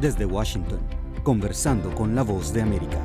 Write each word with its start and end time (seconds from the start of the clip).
Desde 0.00 0.24
Washington, 0.24 0.78
conversando 1.24 1.92
con 1.92 2.14
la 2.14 2.22
voz 2.22 2.52
de 2.52 2.62
América. 2.62 2.98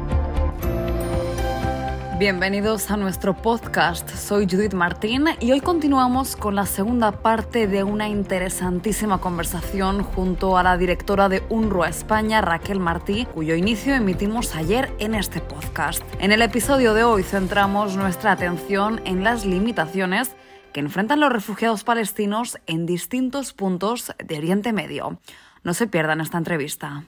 Bienvenidos 2.19 2.92
a 2.92 2.97
nuestro 2.97 3.35
podcast. 3.35 4.08
Soy 4.12 4.46
Judith 4.47 4.76
Martín 4.76 5.26
y 5.40 5.51
hoy 5.51 5.60
continuamos 5.60 6.35
con 6.35 6.53
la 6.53 6.67
segunda 6.67 7.12
parte 7.12 7.65
de 7.65 7.83
una 7.83 8.08
interesantísima 8.10 9.19
conversación 9.19 10.03
junto 10.03 10.56
a 10.56 10.62
la 10.62 10.78
directora 10.78 11.29
de 11.29 11.42
UNRWA 11.49 11.90
España, 11.90 12.42
Raquel 12.42 12.79
Martí, 12.79 13.25
cuyo 13.25 13.55
inicio 13.55 13.96
emitimos 13.96 14.55
ayer 14.55 14.94
en 14.99 15.15
este 15.15 15.41
podcast. 15.41 16.03
En 16.20 16.31
el 16.31 16.44
episodio 16.44 16.94
de 16.94 17.03
hoy 17.03 17.23
centramos 17.23 17.98
nuestra 17.98 18.34
atención 18.34 19.02
en 19.05 19.23
las 19.23 19.48
limitaciones 19.48 20.35
que 20.73 20.80
enfrentan 20.80 21.20
los 21.20 21.31
refugiados 21.31 21.84
palestinos 21.84 22.59
en 22.67 22.85
distintos 22.85 23.52
puntos 23.52 24.13
de 24.23 24.38
Oriente 24.38 24.73
Medio. 24.73 25.20
No 25.63 25.73
se 25.73 25.88
pierdan 25.88 26.21
esta 26.21 26.38
entrevista. 26.38 27.05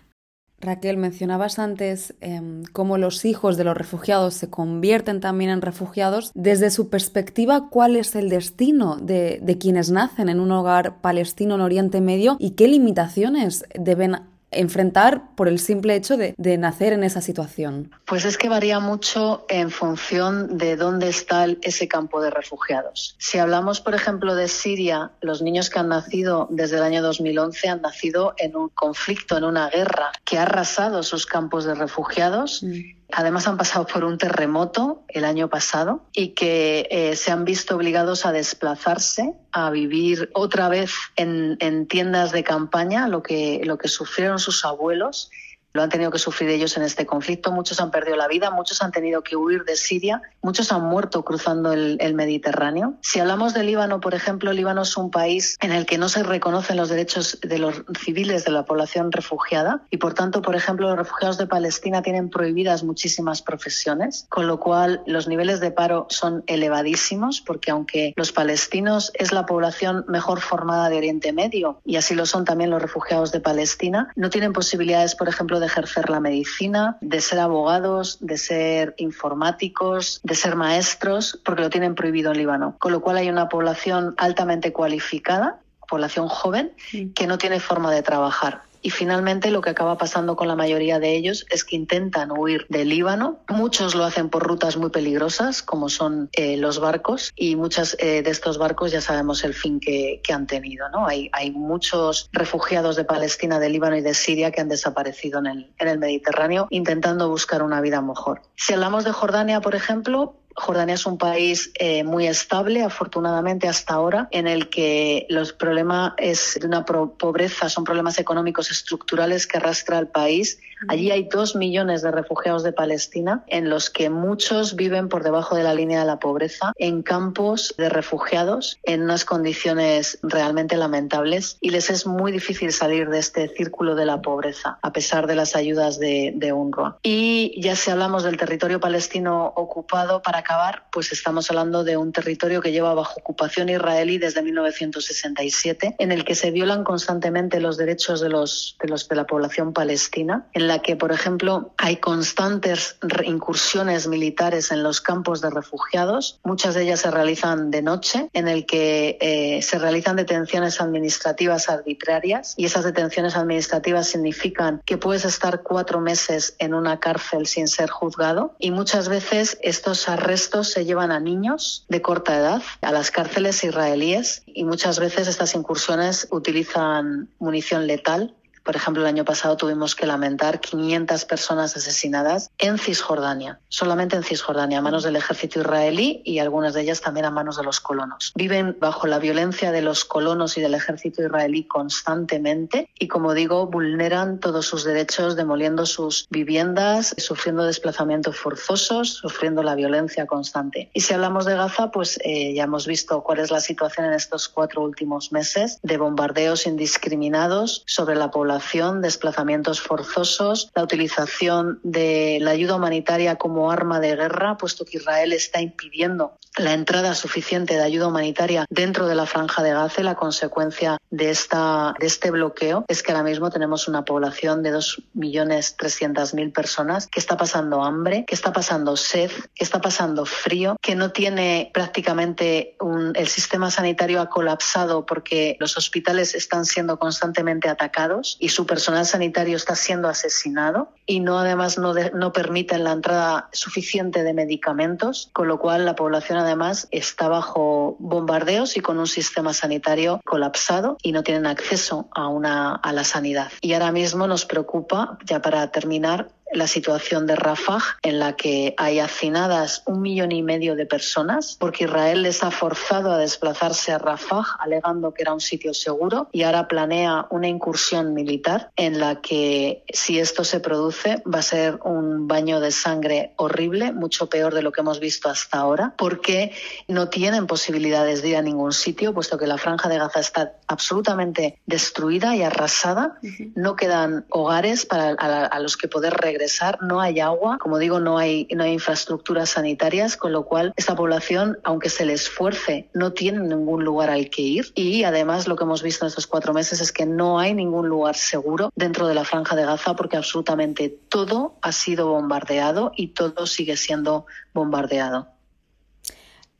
Raquel, 0.61 0.97
mencionabas 0.97 1.59
antes 1.59 2.15
em, 2.21 2.63
cómo 2.71 2.97
los 2.97 3.25
hijos 3.25 3.57
de 3.57 3.65
los 3.65 3.75
refugiados 3.75 4.33
se 4.35 4.49
convierten 4.49 5.19
también 5.19 5.51
en 5.51 5.61
refugiados. 5.61 6.31
Desde 6.33 6.71
su 6.71 6.89
perspectiva, 6.89 7.69
¿cuál 7.69 7.95
es 7.95 8.15
el 8.15 8.29
destino 8.29 8.95
de, 8.95 9.39
de 9.41 9.57
quienes 9.57 9.91
nacen 9.91 10.29
en 10.29 10.39
un 10.39 10.51
hogar 10.51 11.01
palestino 11.01 11.55
en 11.55 11.61
Oriente 11.61 11.99
Medio 12.01 12.37
y 12.39 12.51
qué 12.51 12.67
limitaciones 12.67 13.65
deben 13.75 14.21
enfrentar 14.55 15.35
por 15.35 15.47
el 15.47 15.59
simple 15.59 15.95
hecho 15.95 16.17
de, 16.17 16.35
nacer 16.57 16.93
en 16.93 17.03
esa 17.03 17.21
situación? 17.21 17.91
Pues 18.05 18.25
es 18.25 18.37
que 18.37 18.49
varía 18.49 18.79
mucho 18.79 19.45
en 19.49 19.69
función 19.71 20.57
de 20.57 20.75
dónde 20.75 21.09
está 21.09 21.45
ese 21.61 21.87
campo 21.87 22.21
de 22.21 22.29
refugiados. 22.29 23.15
Si 23.19 23.37
hablamos, 23.37 23.81
por 23.81 23.93
ejemplo, 23.95 24.35
de 24.35 24.47
Siria, 24.47 25.11
los 25.21 25.41
niños 25.41 25.69
que 25.69 25.79
han 25.79 25.89
nacido 25.89 26.47
desde 26.49 26.77
el 26.77 26.83
año 26.83 27.01
2011 27.01 27.67
han 27.69 27.81
nacido 27.81 28.33
en 28.37 28.55
un 28.55 28.69
conflicto, 28.69 29.37
en 29.37 29.43
una 29.43 29.69
guerra 29.69 30.11
que 30.23 30.37
ha 30.37 30.43
arrasado 30.43 31.03
sus 31.03 31.25
campos 31.25 31.65
de 31.65 31.75
refugiados. 31.75 32.63
Mm. 32.63 32.95
Además 33.17 33.47
han 33.47 33.55
pasado 33.55 33.87
por 33.87 34.03
un 34.03 34.17
terremoto 34.17 35.05
el 35.07 35.23
año 35.23 35.47
pasado 35.47 36.03
y 36.11 36.29
que 36.33 36.85
eh, 36.91 37.15
se 37.15 37.31
han 37.31 37.45
visto 37.45 37.77
obligados 37.77 38.25
a 38.25 38.33
desplazarse, 38.33 39.33
a 39.53 39.69
vivir 39.69 40.29
otra 40.33 40.67
vez 40.67 40.91
en, 41.15 41.55
en 41.61 41.87
tiendas 41.87 42.33
de 42.33 42.43
campaña, 42.43 43.07
lo 43.07 43.23
que, 43.23 43.61
lo 43.63 43.77
que 43.77 43.87
sufrieron 43.87 44.37
sus 44.37 44.65
abuelos 44.65 45.31
lo 45.75 45.83
han 45.83 45.89
tenido 45.89 46.09
que 46.09 46.19
sufrir 46.19 46.49
ellos 46.49 46.77
en 46.77 46.83
este 46.83 47.05
conflicto. 47.05 47.51
Muchos 47.51 47.79
han 47.81 47.91
perdido 47.91 48.15
la 48.15 48.27
vida, 48.27 48.49
muchos 48.49 48.81
han 48.81 48.91
tenido 48.91 49.21
que 49.21 49.35
huir 49.35 49.65
de 49.65 49.75
Siria, 49.75 50.21
muchos 50.41 50.71
han 50.71 50.83
muerto 50.83 51.23
cruzando 51.23 51.73
el, 51.73 52.15
Mediterráneo. 52.15 52.93
Si 53.01 53.19
hablamos 53.19 53.53
de 53.53 53.63
Líbano, 53.63 53.99
por 53.99 54.13
ejemplo, 54.13 54.53
Líbano 54.53 54.83
es 54.83 54.95
un 54.95 55.11
país 55.11 55.57
en 55.59 55.73
el 55.73 55.85
que 55.85 55.97
no 55.97 56.07
se 56.07 56.23
reconocen 56.23 56.77
los 56.77 56.87
derechos 56.87 57.39
de 57.41 57.59
los 57.59 57.83
civiles 57.99 58.45
de 58.45 58.51
la 58.51 58.63
población 58.63 59.11
refugiada 59.11 59.83
y, 59.89 59.97
por 59.97 60.13
tanto, 60.13 60.41
por 60.41 60.55
ejemplo, 60.55 60.87
los 60.87 60.97
refugiados 60.97 61.37
de 61.37 61.45
Palestina 61.45 62.01
tienen 62.01 62.29
prohibidas 62.29 62.83
muchísimas 62.83 63.41
profesiones, 63.41 64.27
con 64.29 64.47
lo 64.47 64.61
cual 64.61 65.03
los 65.05 65.27
niveles 65.27 65.59
de 65.59 65.71
paro 65.71 66.07
son 66.09 66.43
elevadísimos 66.47 67.41
porque 67.45 67.71
aunque 67.71 68.13
los 68.15 68.31
palestinos 68.31 69.11
es 69.13 69.33
la 69.33 69.45
población 69.45 70.05
mejor 70.07 70.39
formada 70.39 70.89
de 70.89 70.97
Oriente 70.97 71.33
Medio 71.33 71.81
y 71.83 71.97
así 71.97 72.15
lo 72.15 72.25
son 72.25 72.45
también 72.45 72.69
los 72.69 72.81
refugiados 72.81 73.33
de 73.33 73.41
Palestina, 73.41 74.09
no 74.15 74.29
tienen 74.29 74.53
posibilidades, 74.53 75.15
por 75.15 75.27
ejemplo, 75.27 75.59
de 75.59 75.64
ejercer 75.65 76.09
la 76.09 76.19
medicina, 76.19 76.97
de 77.01 77.21
ser 77.21 77.39
abogados, 77.39 78.17
de 78.21 78.37
ser 78.37 78.95
informáticos, 78.97 80.19
de 80.23 80.35
ser 80.35 80.55
maestros, 80.55 81.39
porque 81.43 81.61
lo 81.61 81.69
tienen 81.69 81.95
prohibido 81.95 82.31
en 82.31 82.37
Líbano. 82.37 82.75
Con 82.79 82.91
lo 82.91 83.01
cual 83.01 83.17
hay 83.17 83.29
una 83.29 83.49
población 83.49 84.13
altamente 84.17 84.73
cualificada, 84.73 85.59
población 85.87 86.27
joven, 86.27 86.73
que 87.13 87.27
no 87.27 87.37
tiene 87.37 87.59
forma 87.59 87.91
de 87.91 88.01
trabajar. 88.01 88.61
Y 88.85 88.91
finalmente 88.91 89.49
lo 89.49 89.61
que 89.61 89.71
acaba 89.71 89.97
pasando 89.97 90.35
con 90.35 90.47
la 90.47 90.55
mayoría 90.55 90.99
de 90.99 91.15
ellos 91.15 91.47
es 91.49 91.63
que 91.63 91.75
intentan 91.75 92.29
huir 92.29 92.67
del 92.69 92.89
Líbano. 92.89 93.39
Muchos 93.49 93.95
lo 93.95 94.03
hacen 94.03 94.29
por 94.29 94.43
rutas 94.43 94.77
muy 94.77 94.91
peligrosas, 94.91 95.63
como 95.63 95.89
son 95.89 96.29
eh, 96.33 96.55
los 96.55 96.79
barcos, 96.79 97.33
y 97.35 97.55
muchos 97.55 97.97
eh, 97.97 98.21
de 98.21 98.29
estos 98.29 98.59
barcos 98.59 98.91
ya 98.91 99.01
sabemos 99.01 99.43
el 99.43 99.55
fin 99.55 99.79
que, 99.79 100.21
han 100.31 100.45
tenido. 100.45 100.87
¿no? 100.89 101.07
Hay, 101.07 101.31
hay 101.33 101.49
muchos 101.49 102.29
refugiados 102.31 102.95
de 102.95 103.05
Palestina, 103.05 103.57
de 103.57 103.69
Líbano 103.69 103.95
y 103.95 104.01
de 104.01 104.13
Siria 104.13 104.51
que 104.51 104.61
han 104.61 104.69
desaparecido 104.69 105.39
en 105.39 105.47
el, 105.47 105.71
en 105.79 105.87
el 105.87 105.97
Mediterráneo 105.97 106.67
intentando 106.69 107.27
buscar 107.27 107.63
una 107.63 107.81
vida 107.81 108.03
mejor. 108.03 108.43
Si 108.55 108.73
hablamos 108.73 109.03
de 109.03 109.13
Jordania, 109.13 109.61
por 109.61 109.73
ejemplo, 109.73 110.35
Jordania 110.55 110.95
es 110.95 111.05
un 111.05 111.17
país 111.17 111.71
eh, 111.75 112.03
muy 112.03 112.27
estable, 112.27 112.81
afortunadamente 112.81 113.67
hasta 113.67 113.93
ahora, 113.93 114.27
en 114.31 114.47
el 114.47 114.69
que 114.69 115.25
los 115.29 115.53
problemas 115.53 116.13
es 116.17 116.57
de 116.59 116.65
una 116.65 116.85
pobreza, 116.85 117.69
son 117.69 117.83
problemas 117.83 118.17
económicos 118.19 118.71
estructurales 118.71 119.47
que 119.47 119.57
arrastra 119.57 119.97
al 119.97 120.07
país 120.07 120.59
Allí 120.87 121.11
hay 121.11 121.23
dos 121.23 121.55
millones 121.55 122.01
de 122.01 122.11
refugiados 122.11 122.63
de 122.63 122.73
Palestina, 122.73 123.43
en 123.47 123.69
los 123.69 123.89
que 123.89 124.09
muchos 124.09 124.75
viven 124.75 125.09
por 125.09 125.23
debajo 125.23 125.55
de 125.55 125.63
la 125.63 125.73
línea 125.73 125.99
de 125.99 126.05
la 126.05 126.19
pobreza, 126.19 126.73
en 126.77 127.01
campos 127.01 127.73
de 127.77 127.89
refugiados, 127.89 128.79
en 128.83 129.03
unas 129.03 129.25
condiciones 129.25 130.19
realmente 130.21 130.77
lamentables, 130.77 131.57
y 131.61 131.69
les 131.69 131.89
es 131.89 132.05
muy 132.05 132.31
difícil 132.31 132.71
salir 132.71 133.09
de 133.09 133.19
este 133.19 133.47
círculo 133.49 133.95
de 133.95 134.05
la 134.05 134.21
pobreza, 134.21 134.77
a 134.81 134.91
pesar 134.91 135.27
de 135.27 135.35
las 135.35 135.55
ayudas 135.55 135.99
de, 135.99 136.33
de 136.35 136.53
UNRWA. 136.53 136.99
Y 137.03 137.59
ya 137.61 137.75
si 137.75 137.91
hablamos 137.91 138.23
del 138.23 138.37
territorio 138.37 138.79
palestino 138.79 139.53
ocupado, 139.55 140.21
para 140.21 140.43
acabar, 140.45 140.83
pues 140.91 141.11
estamos 141.11 141.49
hablando 141.49 141.83
de 141.83 141.97
un 141.97 142.11
territorio 142.11 142.61
que 142.61 142.71
lleva 142.71 142.93
bajo 142.93 143.19
ocupación 143.19 143.67
israelí 143.69 144.19
desde 144.19 144.43
1967, 144.43 145.95
en 145.97 146.11
el 146.11 146.23
que 146.23 146.35
se 146.35 146.51
violan 146.51 146.83
constantemente 146.83 147.59
los 147.59 147.77
derechos 147.77 148.21
de 148.21 148.29
los 148.29 148.77
de, 148.79 148.87
los, 148.87 149.09
de 149.09 149.15
la 149.15 149.25
población 149.25 149.73
palestina, 149.73 150.45
en 150.53 150.67
la 150.67 150.83
que, 150.83 150.95
por 150.95 151.11
ejemplo, 151.11 151.73
hay 151.77 151.97
constantes 151.97 152.97
incursiones 153.25 154.07
militares 154.07 154.71
en 154.71 154.83
los 154.83 155.01
campos 155.01 155.41
de 155.41 155.49
refugiados. 155.49 156.39
Muchas 156.43 156.75
de 156.75 156.83
ellas 156.83 156.99
se 157.01 157.09
realizan 157.09 157.71
de 157.71 157.81
noche, 157.81 158.29
en 158.33 158.47
el 158.47 158.67
que 158.67 159.17
eh, 159.19 159.61
se 159.63 159.79
realizan 159.79 160.15
detenciones 160.15 160.79
administrativas 160.79 161.69
arbitrarias 161.69 162.53
y 162.55 162.65
esas 162.65 162.83
detenciones 162.83 163.35
administrativas 163.35 164.07
significan 164.07 164.81
que 164.85 164.97
puedes 164.97 165.25
estar 165.25 165.63
cuatro 165.63 166.01
meses 166.01 166.55
en 166.59 166.75
una 166.75 166.99
cárcel 166.99 167.47
sin 167.47 167.67
ser 167.67 167.89
juzgado 167.89 168.55
y 168.59 168.69
muchas 168.69 169.09
veces 169.09 169.57
estos 169.61 170.07
arrestos 170.07 170.34
se 170.35 170.85
llevan 170.85 171.11
a 171.11 171.19
niños 171.19 171.85
de 171.87 172.01
corta 172.01 172.37
edad 172.37 172.61
a 172.81 172.91
las 172.91 173.11
cárceles 173.11 173.63
israelíes 173.63 174.43
y 174.45 174.63
muchas 174.63 174.99
veces 174.99 175.27
estas 175.27 175.55
incursiones 175.55 176.27
utilizan 176.31 177.29
munición 177.39 177.87
letal 177.87 178.35
por 178.65 178.75
ejemplo, 178.75 179.03
el 179.03 179.07
año 179.07 179.23
pasado 179.23 179.55
tuvimos 179.57 179.95
que 179.95 180.07
lamentar 180.07 180.59
500 180.59 181.25
personas 181.25 181.77
asesinadas 181.77 182.49
en 182.57 182.79
Cisjordania, 182.79 183.59
solamente 183.69 184.15
en 184.15 184.23
Cisjordania, 184.23 184.79
a 184.79 184.81
manos 184.81 185.03
del 185.03 185.15
ejército 185.15 185.59
israelí 185.59 186.23
y 186.25 186.39
algunas 186.39 186.73
de 186.73 186.81
ellas 186.81 186.99
también 186.99 187.27
a 187.27 187.31
manos 187.31 187.57
de 187.57 187.63
los 187.63 187.79
colonos. 187.79 188.33
Viven 188.35 188.75
bajo 188.79 189.05
la 189.05 189.19
violencia 189.19 189.71
de 189.71 189.83
los 189.83 190.03
colonos 190.03 190.57
y 190.57 190.61
del 190.61 190.73
ejército 190.73 191.21
israelí 191.21 191.65
constantemente 191.67 192.89
y, 192.97 193.07
como 193.07 193.35
digo, 193.35 193.67
vulneran 193.67 194.39
todos 194.39 194.65
sus 194.65 194.83
derechos 194.83 195.35
demoliendo 195.35 195.85
sus 195.85 196.25
viviendas, 196.31 197.13
sufriendo 197.19 197.65
desplazamientos 197.65 198.35
forzosos, 198.35 199.13
sufriendo 199.13 199.61
la 199.61 199.75
violencia 199.75 200.25
constante. 200.25 200.89
Y 200.91 201.01
si 201.01 201.13
hablamos 201.13 201.45
de 201.45 201.53
Gaza, 201.53 201.91
pues 201.91 202.19
eh, 202.23 202.55
ya 202.55 202.63
hemos 202.63 202.87
visto 202.87 203.21
cuál 203.21 203.39
es 203.39 203.51
la 203.51 203.59
situación 203.59 204.07
en 204.07 204.13
estos 204.13 204.49
cuatro 204.49 204.81
últimos 204.81 205.31
meses 205.31 205.77
de 205.83 205.97
bombardeos 205.97 206.65
indiscriminados 206.65 207.83
sobre 207.85 208.15
la 208.15 208.31
población 208.31 208.54
desplazamientos 209.01 209.81
forzosos, 209.81 210.71
la 210.75 210.83
utilización 210.83 211.79
de 211.83 212.39
la 212.41 212.51
ayuda 212.51 212.75
humanitaria 212.75 213.35
como 213.35 213.71
arma 213.71 213.99
de 213.99 214.15
guerra, 214.15 214.57
puesto 214.57 214.85
que 214.85 214.97
Israel 214.97 215.33
está 215.33 215.61
impidiendo 215.61 216.37
la 216.57 216.73
entrada 216.73 217.13
suficiente 217.15 217.75
de 217.75 217.83
ayuda 217.83 218.07
humanitaria 218.07 218.65
dentro 218.69 219.07
de 219.07 219.15
la 219.15 219.25
franja 219.25 219.61
de 219.61 219.71
Gaza. 219.71 220.03
La 220.03 220.15
consecuencia 220.15 220.97
de, 221.09 221.29
esta, 221.29 221.93
de 221.99 222.07
este 222.07 222.31
bloqueo 222.31 222.85
es 222.87 223.03
que 223.03 223.11
ahora 223.11 223.23
mismo 223.23 223.49
tenemos 223.49 223.87
una 223.87 224.05
población 224.05 224.63
de 224.63 224.73
2.300.000 224.73 226.53
personas 226.53 227.07
que 227.07 227.19
está 227.19 227.37
pasando 227.37 227.83
hambre, 227.83 228.23
que 228.25 228.35
está 228.35 228.53
pasando 228.53 228.95
sed, 228.95 229.31
que 229.53 229.63
está 229.63 229.81
pasando 229.81 230.25
frío, 230.25 230.77
que 230.81 230.95
no 230.95 231.11
tiene 231.11 231.71
prácticamente 231.73 232.75
un, 232.79 233.13
el 233.15 233.27
sistema 233.27 233.69
sanitario 233.69 234.21
ha 234.21 234.29
colapsado 234.29 235.05
porque 235.05 235.57
los 235.59 235.77
hospitales 235.77 236.35
están 236.35 236.65
siendo 236.65 236.97
constantemente 236.99 237.69
atacados 237.69 238.37
y 238.45 238.49
su 238.49 238.67
personal 238.67 239.07
sanitario 239.07 239.57
está 239.57 239.75
siendo 239.75 240.07
asesinado 240.07 240.91
y 241.07 241.19
no 241.19 241.39
además 241.39 241.79
no, 241.79 241.95
no 242.13 242.31
permiten 242.31 242.83
la 242.83 242.91
entrada 242.91 243.49
suficiente 243.51 244.21
de 244.21 244.35
medicamentos, 244.35 245.31
con 245.33 245.47
lo 245.47 245.57
cual 245.57 245.83
la 245.83 245.95
población 245.95 246.37
además 246.37 246.87
está 246.91 247.27
bajo 247.27 247.95
bombardeos 247.97 248.77
y 248.77 248.81
con 248.81 248.99
un 248.99 249.07
sistema 249.07 249.51
sanitario 249.51 250.21
colapsado 250.23 250.97
y 251.01 251.11
no 251.11 251.23
tienen 251.23 251.47
acceso 251.47 252.07
a, 252.11 252.27
una, 252.27 252.75
a 252.75 252.93
la 252.93 253.03
sanidad. 253.03 253.51
Y 253.61 253.73
ahora 253.73 253.91
mismo 253.91 254.27
nos 254.27 254.45
preocupa, 254.45 255.17
ya 255.25 255.41
para 255.41 255.71
terminar, 255.71 256.27
la 256.53 256.67
situación 256.67 257.25
de 257.25 257.35
Rafah, 257.35 257.81
en 258.03 258.19
la 258.19 258.35
que 258.35 258.73
hay 258.77 258.99
hacinadas 258.99 259.83
un 259.85 260.01
millón 260.01 260.31
y 260.31 260.43
medio 260.43 260.75
de 260.75 260.85
personas, 260.85 261.57
porque 261.59 261.85
Israel 261.85 262.21
les 262.21 262.43
ha 262.43 262.51
forzado 262.51 263.11
a 263.11 263.17
desplazarse 263.17 263.91
a 263.91 263.97
Rafah, 263.97 264.57
alegando 264.59 265.13
que 265.13 265.23
era 265.23 265.33
un 265.33 265.41
sitio 265.41 265.73
seguro, 265.73 266.29
y 266.31 266.43
ahora 266.43 266.67
planea 266.67 267.25
una 267.31 267.47
incursión 267.47 268.13
militar 268.13 268.69
en 268.75 268.99
la 268.99 269.21
que, 269.21 269.83
si 269.91 270.19
esto 270.19 270.43
se 270.43 270.59
produce, 270.59 271.23
va 271.23 271.39
a 271.39 271.43
ser 271.43 271.79
un 271.83 272.27
baño 272.27 272.59
de 272.59 272.71
sangre 272.71 273.33
horrible, 273.37 273.91
mucho 273.91 274.27
peor 274.27 274.53
de 274.53 274.61
lo 274.61 274.71
que 274.71 274.81
hemos 274.81 274.99
visto 274.99 275.29
hasta 275.29 275.57
ahora, 275.57 275.93
porque 275.97 276.53
no 276.87 277.09
tienen 277.09 277.47
posibilidades 277.47 278.21
de 278.21 278.29
ir 278.29 278.37
a 278.37 278.41
ningún 278.41 278.71
sitio, 278.71 279.13
puesto 279.13 279.37
que 279.37 279.47
la 279.47 279.57
franja 279.57 279.89
de 279.89 279.97
Gaza 279.97 280.19
está 280.19 280.53
absolutamente 280.67 281.59
destruida 281.65 282.35
y 282.35 282.43
arrasada. 282.43 283.17
No 283.55 283.75
quedan 283.75 284.25
hogares 284.29 284.85
para 284.85 285.15
a 285.15 285.59
los 285.59 285.77
que 285.77 285.87
poder 285.87 286.13
regresar 286.13 286.34
no 286.81 287.01
hay 287.01 287.19
agua, 287.19 287.57
como 287.59 287.77
digo, 287.77 287.99
no 287.99 288.17
hay, 288.17 288.47
no 288.55 288.63
hay 288.63 288.73
infraestructuras 288.73 289.51
sanitarias, 289.51 290.17
con 290.17 290.31
lo 290.31 290.45
cual 290.45 290.73
esta 290.75 290.95
población, 290.95 291.59
aunque 291.63 291.89
se 291.89 292.05
le 292.05 292.13
esfuerce, 292.13 292.89
no 292.93 293.13
tiene 293.13 293.39
ningún 293.39 293.83
lugar 293.83 294.09
al 294.09 294.29
que 294.29 294.41
ir. 294.41 294.71
Y 294.75 295.03
además 295.03 295.47
lo 295.47 295.55
que 295.55 295.63
hemos 295.63 295.83
visto 295.83 296.05
en 296.05 296.09
estos 296.09 296.27
cuatro 296.27 296.53
meses 296.53 296.81
es 296.81 296.91
que 296.91 297.05
no 297.05 297.39
hay 297.39 297.53
ningún 297.53 297.87
lugar 297.89 298.15
seguro 298.15 298.71
dentro 298.75 299.07
de 299.07 299.15
la 299.15 299.23
franja 299.23 299.55
de 299.55 299.65
Gaza 299.65 299.95
porque 299.95 300.17
absolutamente 300.17 300.89
todo 300.89 301.57
ha 301.61 301.71
sido 301.71 302.09
bombardeado 302.09 302.91
y 302.95 303.09
todo 303.09 303.45
sigue 303.45 303.77
siendo 303.77 304.25
bombardeado. 304.53 305.27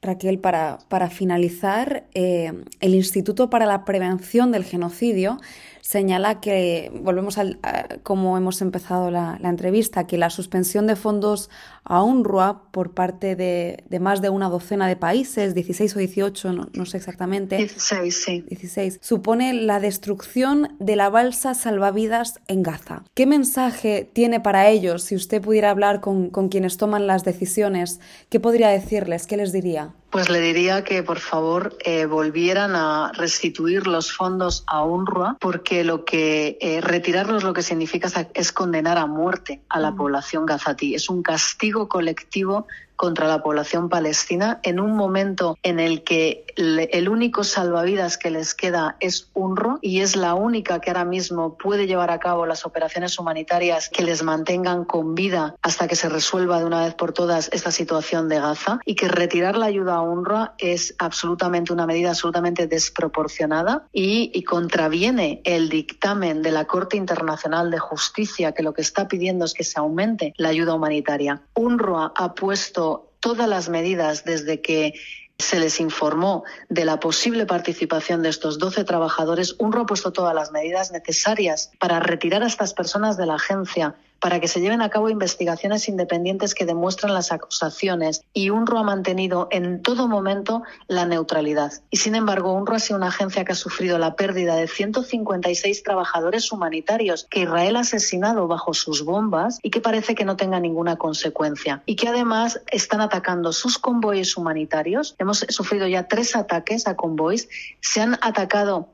Raquel, 0.02 0.40
para, 0.40 0.78
para 0.88 1.10
finalizar, 1.10 2.06
eh, 2.14 2.54
el 2.80 2.94
Instituto 2.94 3.50
para 3.50 3.66
la 3.66 3.86
Prevención 3.86 4.52
del 4.52 4.64
Genocidio 4.64 5.40
señala 5.86 6.42
que, 6.42 6.92
volvemos 7.04 7.38
al, 7.38 7.60
como 8.02 8.38
hemos 8.38 8.60
empezado 8.64 9.12
la, 9.12 9.38
entrevista, 9.44 10.08
que 10.08 10.18
la 10.18 10.32
suspensión 10.32 10.88
de 10.88 10.96
fondos 10.96 11.52
a 11.84 12.02
UNRWA 12.02 12.72
por 12.72 12.96
parte 12.96 13.36
de, 13.36 13.84
más 14.00 14.20
de 14.24 14.30
una 14.30 14.50
docena 14.50 14.88
de 14.88 14.96
países, 14.96 15.54
16 15.54 15.96
o 15.96 16.00
18, 16.00 16.54
no, 16.74 16.86
sé 16.88 16.98
exactamente. 16.98 17.58
16, 17.58 18.24
sí. 18.24 18.44
16, 18.48 18.98
supone 19.00 19.54
la 19.54 19.80
destrucción 19.80 20.76
de 20.80 20.96
la 20.96 21.12
balsa 21.12 21.54
salvavidas 21.54 22.40
en 22.48 22.64
Gaza. 22.64 23.04
¿Qué 23.14 23.28
mensaje 23.28 24.10
tiene 24.12 24.40
para 24.40 24.68
ellos 24.70 25.04
si 25.04 25.16
usted 25.16 25.40
pudiera 25.40 25.70
hablar 25.70 26.02
con, 26.02 26.32
con 26.32 26.50
quienes 26.50 26.78
toman 26.78 27.06
las 27.06 27.24
decisiones? 27.24 28.00
¿Qué 28.30 28.40
podría 28.40 28.70
decirles? 28.70 29.28
¿Qué 29.28 29.38
les 29.38 29.52
diría? 29.52 29.94
Pues 30.16 30.30
le 30.30 30.40
diría 30.40 30.86
que 30.86 31.04
por 31.04 31.20
favor 31.20 31.76
eh, 31.84 32.06
volvieran 32.06 32.74
a 32.74 33.12
restituir 33.12 33.86
los 33.86 34.14
fondos 34.14 34.64
a 34.66 34.82
UNRWA 34.82 35.36
porque 35.42 35.84
lo 35.84 36.06
que 36.06 36.58
eh, 36.62 36.80
retirarlos 36.80 37.44
lo 37.44 37.52
que 37.52 37.62
significa 37.62 38.08
es 38.34 38.54
condenar 38.54 38.98
a 38.98 39.08
muerte 39.08 39.60
a 39.68 39.82
la 39.82 39.92
población 39.92 40.46
gazatí. 40.46 40.96
Es 40.96 41.10
un 41.10 41.22
castigo 41.22 41.90
colectivo 41.90 42.66
contra 42.96 43.28
la 43.28 43.42
población 43.42 43.90
palestina 43.90 44.60
en 44.64 44.80
un 44.80 44.96
momento 44.96 45.58
en 45.64 45.80
el 45.80 46.04
que 46.04 46.46
el 46.56 47.10
único 47.10 47.44
salvavidas 47.44 48.18
que 48.18 48.30
les 48.30 48.54
queda 48.54 48.96
es 49.00 49.30
UNRWA 49.34 49.80
y 49.82 50.02
es 50.02 50.16
la 50.16 50.36
única 50.36 50.80
que 50.80 50.90
ahora 50.90 51.06
mismo 51.06 51.58
puede 51.58 51.88
llevar 51.88 52.12
a 52.12 52.20
cabo 52.20 52.46
las 52.46 52.66
operaciones 52.66 53.20
humanitarias 53.20 53.90
que 53.90 54.04
les 54.04 54.24
mantengan 54.24 54.86
con 54.86 55.16
vida 55.16 55.56
hasta 55.62 55.88
que 55.88 55.96
se 55.96 56.10
resuelva 56.10 56.60
de 56.60 56.66
una 56.66 56.86
vez 56.86 56.94
por 56.94 57.12
todas 57.12 57.50
esta 57.52 57.72
situación 57.72 58.30
de 58.30 58.40
Gaza 58.40 58.80
y 58.86 58.96
que 58.96 59.08
retirar 59.08 59.58
la 59.58 59.66
ayuda 59.66 59.96
a 59.96 60.02
UNRWA 60.02 60.56
es 60.58 60.96
absolutamente 60.98 61.74
una 61.74 61.86
medida 61.86 62.10
absolutamente 62.10 62.68
desproporcionada 62.68 63.88
y, 63.92 64.44
contraviene 64.46 65.42
el 65.44 65.70
dictamen 65.70 66.44
de 66.44 66.52
la 66.52 66.66
Corte 66.66 66.98
Internacional 66.98 67.72
de 67.72 67.80
Justicia 67.80 68.52
que 68.52 68.62
lo 68.62 68.74
que 68.74 68.82
está 68.82 69.08
pidiendo 69.08 69.44
es 69.44 69.54
que 69.54 69.64
se 69.64 69.80
aumente 69.80 70.34
la 70.38 70.50
ayuda 70.50 70.76
humanitaria. 70.76 71.42
UNRWA 71.56 72.14
ha 72.16 72.34
puesto 72.36 72.95
todas 73.26 73.50
las 73.50 73.70
medidas 73.70 74.24
desde 74.24 74.62
que 74.62 74.94
se 75.40 75.60
les 75.60 75.80
informó 75.80 76.44
de 76.70 76.86
la 76.86 77.00
posible 77.00 77.48
participación 77.48 78.22
de 78.22 78.30
estos 78.30 78.60
12 78.60 78.84
trabajadores, 78.84 79.56
UNRWA 79.58 79.82
ha 79.82 79.86
puesto 79.88 80.14
todas 80.14 80.36
las 80.36 80.52
medidas 80.52 80.92
necesarias 80.92 81.72
para 81.80 82.00
retirar 82.00 82.44
a 82.44 82.46
estas 82.46 82.76
personas 82.76 83.18
de 83.18 83.26
la 83.26 83.34
agencia 83.34 83.96
para 84.20 84.40
que 84.40 84.48
se 84.48 84.62
lleven 84.62 84.82
a 84.82 84.90
cabo 84.90 85.10
investigaciones 85.10 85.88
independientes 85.88 86.56
que 86.56 86.66
demuestren 86.66 87.14
las 87.14 87.32
acusaciones 87.32 88.22
y 88.34 88.50
UNRWA 88.50 88.82
ha 88.82 88.84
mantenido 88.84 89.48
en 89.52 89.82
todo 89.82 90.08
momento 90.08 90.64
la 90.88 91.06
neutralidad. 91.06 91.74
Y 91.90 91.98
sin 91.98 92.16
embargo, 92.16 92.54
UNRWA 92.54 92.78
ha 92.78 92.80
sido 92.80 92.98
una 92.98 93.08
agencia 93.08 93.46
que 93.46 93.52
ha 93.52 93.56
sufrido 93.56 93.98
la 93.98 94.16
pérdida 94.16 94.56
de 94.56 94.68
156 94.68 95.84
trabajadores 95.84 96.52
humanitarios 96.52 97.28
que 97.30 97.42
Israel 97.42 97.76
ha 97.76 97.82
asesinado 97.82 98.48
bajo 98.48 98.74
sus 98.74 99.04
bombas 99.04 99.60
y 99.62 99.70
que 99.70 99.82
parece 99.82 100.16
que 100.16 100.26
no 100.26 100.36
tenga 100.36 100.60
ninguna 100.60 100.96
consecuencia. 100.98 101.84
Y 101.86 101.96
que 101.96 102.08
además 102.08 102.62
están 102.72 103.02
atacando 103.02 103.54
sus 103.54 103.78
convoyes 103.78 104.38
humanitarios. 104.38 105.16
Hemos 105.18 105.46
sufrido 105.50 105.88
ya 105.88 106.08
tres 106.08 106.36
ataques 106.36 106.88
a 106.88 106.96
convoys. 106.96 107.48
Se 107.82 108.02
han 108.02 108.16
atacado 108.22 108.90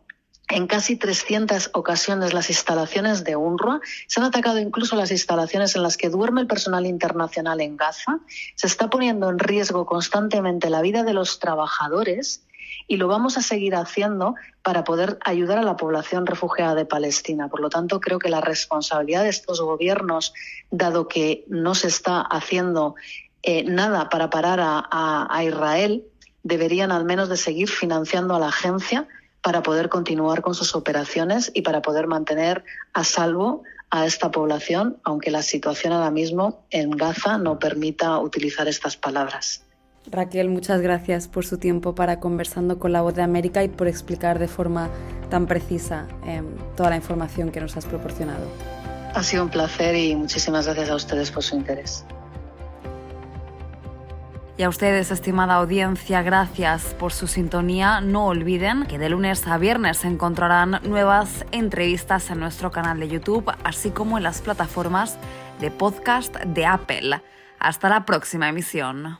en 0.52 0.68
casi 0.68 0.98
300 0.98 1.72
ocasiones 1.74 2.34
las 2.34 2.50
instalaciones 2.50 3.24
de 3.24 3.36
UNRWA. 3.36 3.80
Se 4.08 4.20
han 4.20 4.26
atacado 4.26 4.60
incluso 4.60 4.96
las 4.96 5.12
instalaciones 5.12 5.76
en 5.76 5.84
las 5.84 5.98
que 5.98 6.10
duerme 6.10 6.42
el 6.42 6.48
personal 6.48 6.86
internacional 6.86 7.62
en 7.62 7.78
Gaza. 7.78 8.20
Se 8.56 8.68
está 8.68 8.90
poniendo 8.90 9.30
en 9.30 9.40
riesgo 9.40 9.86
constantemente 9.86 10.70
la 10.70 10.82
vida 10.82 11.04
de 11.04 11.14
los 11.14 11.40
trabajadores 11.40 12.44
y 12.88 12.98
lo 12.98 13.08
vamos 13.08 13.38
a 13.38 13.42
seguir 13.42 13.76
haciendo 13.76 14.36
para 14.62 14.84
poder 14.84 15.18
ayudar 15.24 15.58
a 15.58 15.64
la 15.64 15.78
población 15.78 16.26
refugiada 16.26 16.76
de 16.76 16.86
Palestina. 16.86 17.48
Por 17.48 17.62
lo 17.62 17.70
tanto, 17.70 18.02
creo 18.02 18.20
que 18.20 18.30
la 18.30 18.42
responsabilidad 18.42 19.24
de 19.24 19.30
estos 19.30 19.62
gobiernos, 19.62 20.34
dado 20.70 21.08
que 21.08 21.46
no 21.48 21.76
se 21.76 21.88
está 21.88 22.22
haciendo 22.22 22.96
eh, 23.44 23.64
nada 23.64 24.10
para 24.10 24.30
parar 24.30 24.60
a 24.62 25.44
Israel, 25.44 26.04
deberían 26.44 26.92
al 26.92 27.06
menos 27.06 27.30
de 27.30 27.38
seguir 27.38 27.70
financiando 27.70 28.36
a 28.36 28.40
la 28.40 28.48
agencia 28.48 29.08
para 29.42 29.64
poder 29.64 29.90
continuar 29.90 30.42
con 30.42 30.54
sus 30.54 30.76
operaciones 30.76 31.52
y 31.54 31.62
para 31.62 31.82
poder 31.82 32.08
mantener 32.08 32.64
a 32.94 33.04
salvo 33.04 33.64
a 33.90 34.06
esta 34.06 34.32
población, 34.32 34.98
aunque 35.04 35.32
la 35.32 35.42
situación 35.42 35.94
ahora 35.94 36.12
mismo 36.12 36.64
en 36.70 36.92
Gaza 36.92 37.38
no 37.38 37.60
permita 37.60 38.18
utilizar 38.20 38.68
estas 38.68 38.96
palabras. 38.96 39.64
Raquel, 40.10 40.50
muchas 40.50 40.82
gracias 40.82 41.28
por 41.28 41.46
su 41.46 41.58
tiempo 41.58 41.94
para 41.94 42.20
conversando 42.20 42.80
con 42.80 42.92
la 42.92 43.02
voz 43.02 43.14
de 43.14 43.22
América 43.22 43.64
y 43.64 43.68
por 43.68 43.88
explicar 43.88 44.40
de 44.40 44.48
forma 44.48 44.90
tan 45.30 45.46
precisa 45.46 46.08
em, 46.26 46.46
toda 46.76 46.90
la 46.90 46.96
información 46.96 47.52
que 47.52 47.62
nos 47.62 47.78
has 47.78 47.86
proporcionado. 47.86 48.46
Ha 49.14 49.24
sido 49.24 49.44
un 49.44 49.50
placer 49.50 49.96
y 49.96 50.16
muchísimas 50.16 50.66
gracias 50.66 50.90
a 50.90 50.96
ustedes 50.96 51.30
por 51.30 51.44
su 51.44 51.56
interés. 51.56 52.06
Y 54.58 54.64
a 54.64 54.70
ustedes, 54.70 55.12
estimada 55.12 55.56
audiencia, 55.56 56.22
gracias 56.22 56.94
por 57.00 57.14
su 57.14 57.28
sintonía. 57.28 58.02
No 58.02 58.28
olviden 58.28 58.86
que 58.86 59.00
de 59.00 59.10
lunes 59.10 59.48
a 59.48 59.58
viernes 59.58 60.06
encontrarán 60.06 60.80
nuevas 60.84 61.46
entrevistas 61.52 62.30
en 62.30 62.40
nuestro 62.40 62.70
canal 62.70 63.00
de 63.00 63.08
YouTube, 63.08 63.52
así 63.64 63.92
como 63.92 64.18
en 64.18 64.24
las 64.24 64.42
plataformas 64.42 65.18
de 65.60 65.72
podcast 65.72 66.36
de 66.38 66.66
Apple. 66.66 67.22
Hasta 67.60 67.90
la 67.90 68.06
próxima 68.06 68.50
emisión. 68.50 69.18